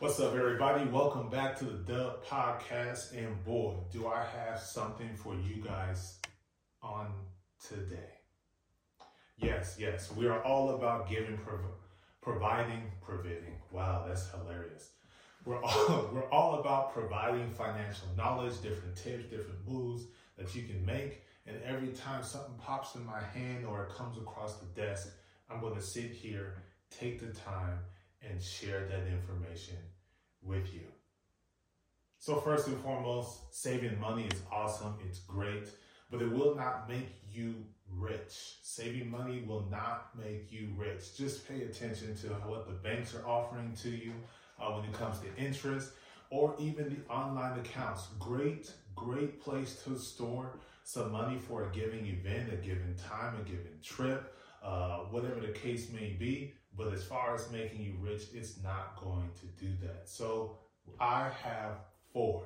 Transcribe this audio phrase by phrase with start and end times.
[0.00, 0.88] What's up, everybody?
[0.88, 3.18] Welcome back to the Dub Podcast.
[3.18, 6.18] And boy, do I have something for you guys
[6.80, 7.12] on
[7.68, 8.12] today.
[9.38, 11.74] Yes, yes, we are all about giving, prov-
[12.20, 13.56] providing, providing.
[13.72, 14.90] Wow, that's hilarious.
[15.44, 20.04] We're all, we're all about providing financial knowledge, different tips, different moves
[20.36, 21.24] that you can make.
[21.44, 25.08] And every time something pops in my hand or it comes across the desk,
[25.50, 27.80] I'm going to sit here, take the time,
[28.22, 29.76] and share that information
[30.42, 30.86] with you.
[32.18, 35.68] So, first and foremost, saving money is awesome, it's great,
[36.10, 37.54] but it will not make you
[37.90, 38.56] rich.
[38.62, 41.16] Saving money will not make you rich.
[41.16, 44.12] Just pay attention to what the banks are offering to you
[44.58, 45.92] uh, when it comes to interest
[46.30, 48.08] or even the online accounts.
[48.18, 53.44] Great, great place to store some money for a given event, a given time, a
[53.44, 56.54] given trip, uh, whatever the case may be.
[56.76, 60.08] But as far as making you rich, it's not going to do that.
[60.08, 60.58] So
[61.00, 61.78] I have
[62.12, 62.44] four,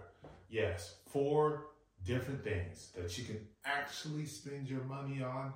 [0.48, 1.66] yes, four
[2.04, 5.52] different things that you can actually spend your money on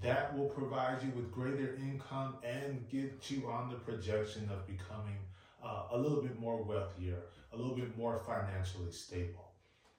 [0.00, 5.18] that will provide you with greater income and get you on the projection of becoming
[5.62, 7.18] uh, a little bit more wealthier,
[7.52, 9.52] a little bit more financially stable.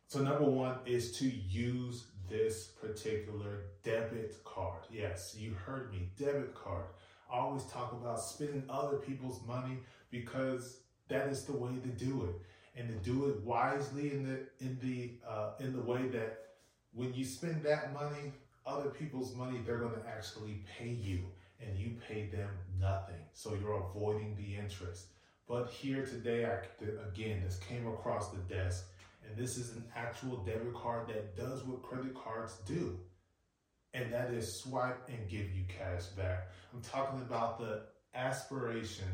[0.07, 4.10] So, number one is to use this particular card.
[5.01, 6.85] Yes, you heard me, debit card.
[7.33, 9.79] I always talk about spending other people's money
[10.11, 12.79] because that is the way to do it.
[12.79, 16.49] And to do it wisely in the in the uh, in the way that
[16.93, 18.31] when you spend that money
[18.65, 21.21] other people's money they're going to actually pay you
[21.59, 23.23] and you pay them nothing.
[23.33, 25.07] So you're avoiding the interest.
[25.47, 26.59] But here today i
[27.09, 28.85] again this came across the desk
[29.27, 32.99] and this is an actual debit card that does what credit cards do
[33.93, 36.49] and that is swipe and give you cash back.
[36.73, 37.83] I'm talking about the
[38.15, 39.07] aspiration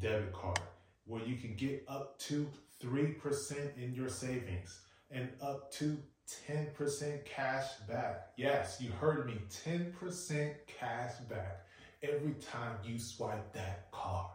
[0.00, 0.58] debit card
[1.06, 2.48] where you can get up to
[2.82, 5.98] 3% in your savings and up to
[6.48, 8.28] 10% cash back.
[8.36, 9.34] Yes, you heard me
[9.66, 11.66] 10% cash back
[12.02, 14.30] every time you swipe that card.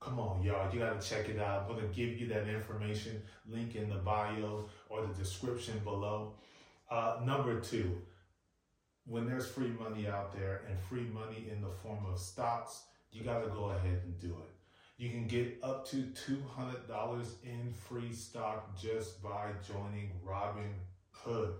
[0.00, 1.66] Come on, y'all, you got to check it out.
[1.68, 6.34] I'm to give you that information, link in the bio or the description below.
[6.90, 8.00] Uh, number two,
[9.06, 13.24] when there's free money out there and free money in the form of stocks, you
[13.24, 14.50] got to go ahead and do it.
[14.96, 20.74] You can get up to $200 in free stock just by joining Robin
[21.10, 21.54] Hood.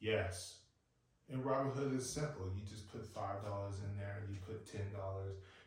[0.00, 0.58] Yes.
[1.30, 2.50] And Robinhood is simple.
[2.54, 4.80] You just put $5 in there, you put $10,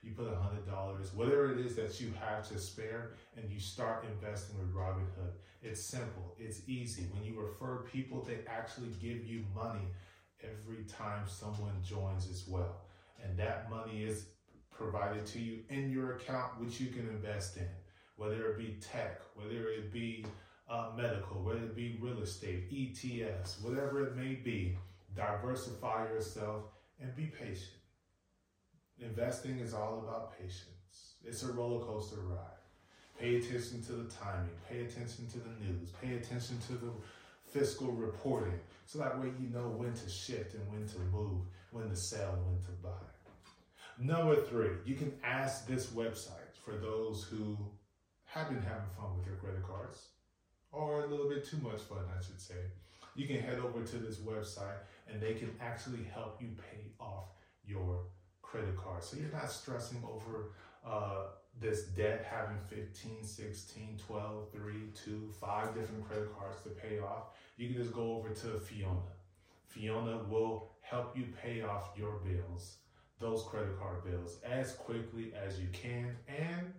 [0.03, 4.59] you put $100, whatever it is that you have to spare, and you start investing
[4.59, 5.31] with Robinhood.
[5.63, 7.07] It's simple, it's easy.
[7.11, 9.87] When you refer people, they actually give you money
[10.43, 12.81] every time someone joins as well.
[13.23, 14.27] And that money is
[14.71, 17.67] provided to you in your account, which you can invest in,
[18.17, 20.25] whether it be tech, whether it be
[20.69, 24.77] uh, medical, whether it be real estate, ETFs, whatever it may be.
[25.15, 26.63] Diversify yourself
[27.01, 27.71] and be patient.
[28.99, 31.15] Investing is all about patience.
[31.23, 32.39] It's a roller coaster ride.
[33.19, 34.49] Pay attention to the timing.
[34.69, 35.91] Pay attention to the news.
[36.01, 36.91] Pay attention to the
[37.55, 38.59] fiscal reporting.
[38.85, 42.37] So that way you know when to shift and when to move, when to sell,
[42.45, 42.89] when to buy.
[43.97, 47.57] Number three, you can ask this website for those who
[48.25, 50.09] have been having fun with their credit cards,
[50.73, 52.55] or a little bit too much fun, I should say.
[53.15, 57.29] You can head over to this website and they can actually help you pay off
[57.65, 58.01] your
[58.41, 59.01] credit card.
[59.01, 60.51] So you're not stressing over
[60.87, 61.27] uh,
[61.59, 67.29] this debt, having 15, 16, 12, 3, 2, 5 different credit cards to pay off.
[67.57, 68.99] You can just go over to Fiona.
[69.67, 72.77] Fiona will help you pay off your bills
[73.19, 76.73] those credit card bills as quickly as you can and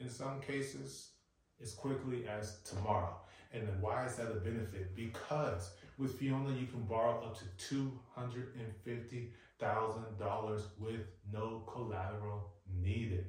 [0.00, 1.10] in some cases
[1.60, 3.16] as quickly as tomorrow.
[3.52, 4.94] And then why is that a benefit?
[4.96, 7.44] Because with Fiona, you can borrow up to
[8.10, 13.26] $250,000 with no collateral needed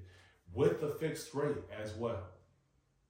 [0.54, 2.24] with a fixed rate as well.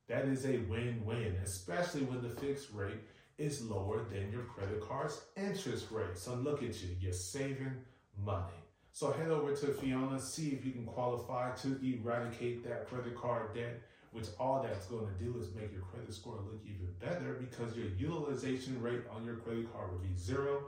[0.07, 3.01] That is a win win, especially when the fixed rate
[3.37, 6.17] is lower than your credit card's interest rate.
[6.17, 7.73] So look at you, you're saving
[8.17, 8.53] money.
[8.91, 13.55] So head over to Fiona, see if you can qualify to eradicate that credit card
[13.55, 13.81] debt,
[14.13, 17.75] which all that's going to do is make your credit score look even better because
[17.75, 20.67] your utilization rate on your credit card will be zero.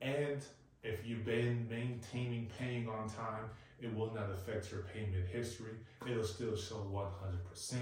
[0.00, 0.44] And
[0.82, 3.46] if you've been maintaining paying on time,
[3.80, 5.74] it will not affect your payment history.
[6.06, 7.74] It'll still show 100%.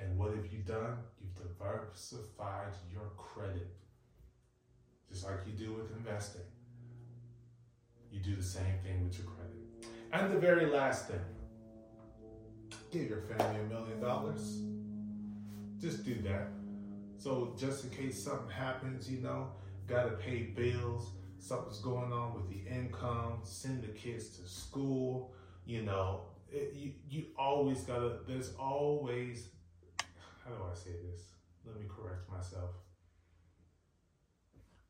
[0.00, 0.98] And what have you done?
[1.20, 3.68] You've diversified your credit,
[5.08, 6.42] just like you do with investing
[8.10, 9.90] you do the same thing with your credit.
[10.12, 11.20] And the very last thing,
[12.90, 14.62] give your family a million dollars.
[15.80, 16.48] Just do that.
[17.18, 19.48] So just in case something happens, you know,
[19.86, 25.32] gotta pay bills, something's going on with the income, send the kids to school,
[25.66, 29.48] you know, it, you, you always gotta, there's always,
[30.44, 31.22] how do I say this?
[31.66, 32.70] Let me correct myself.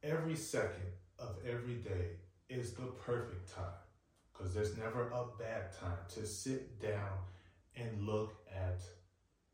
[0.02, 2.18] Every second of every day
[2.48, 3.64] is the perfect time
[4.32, 7.18] because there's never a bad time to sit down
[7.80, 8.80] and look at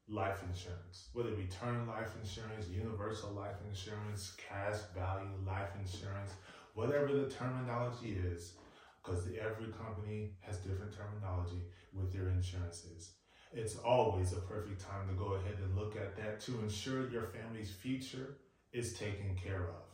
[0.08, 6.32] life insurance, whether it be term life insurance, universal life insurance, cash value life insurance,
[6.74, 8.54] whatever the terminology is,
[9.02, 11.62] because every company has different terminology
[11.92, 13.12] with their insurances.
[13.52, 17.28] It's always a perfect time to go ahead and look at that to ensure your
[17.28, 18.38] family's future
[18.72, 19.84] is taken care of.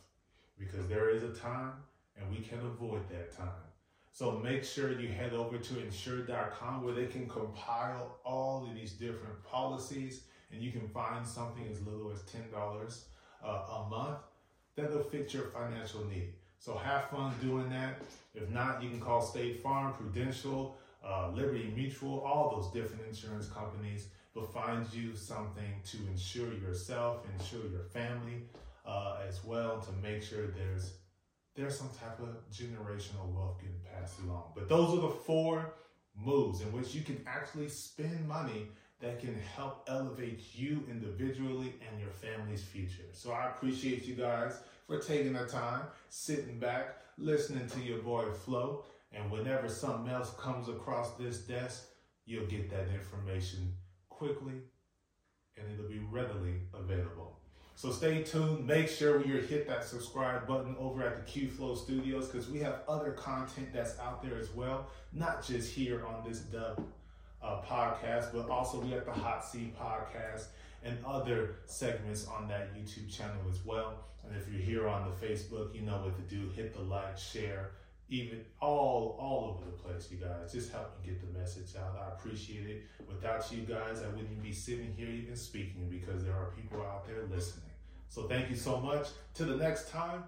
[0.57, 1.73] Because there is a time
[2.17, 3.70] and we can avoid that time.
[4.11, 8.91] So make sure you head over to insure.com where they can compile all of these
[8.91, 13.03] different policies and you can find something as little as $10
[13.43, 14.17] uh, a month
[14.75, 16.33] that'll fit your financial need.
[16.59, 18.01] So have fun doing that.
[18.35, 23.47] If not, you can call State Farm, Prudential, uh, Liberty Mutual, all those different insurance
[23.47, 28.43] companies, but find you something to insure yourself, insure your family
[28.85, 30.93] uh, as well, to make sure there's
[31.55, 34.51] there's some type of generational wealth getting passed along.
[34.55, 35.73] But those are the four
[36.15, 38.67] moves in which you can actually spend money
[39.01, 43.03] that can help elevate you individually and your family's future.
[43.13, 48.25] So I appreciate you guys for taking the time, sitting back, listening to your boy
[48.31, 48.85] Flo.
[49.11, 51.87] And whenever something else comes across this desk,
[52.25, 53.73] you'll get that information
[54.09, 54.53] quickly
[55.57, 57.40] and it'll be readily available.
[57.75, 58.67] So stay tuned.
[58.67, 62.81] Make sure you hit that subscribe button over at the QFLO Studios because we have
[62.87, 66.83] other content that's out there as well, not just here on this dub
[67.41, 70.45] uh, podcast, but also we have the Hot Seat podcast
[70.83, 73.95] and other segments on that YouTube channel as well.
[74.25, 76.49] And if you're here on the Facebook, you know what to do.
[76.49, 77.71] Hit the like, share,
[78.11, 80.51] even all all over the place, you guys.
[80.51, 81.97] Just help me get the message out.
[81.97, 82.83] I appreciate it.
[83.07, 87.07] Without you guys, I wouldn't be sitting here even speaking because there are people out
[87.07, 87.71] there listening.
[88.09, 89.07] So thank you so much.
[89.33, 90.23] Till the next time.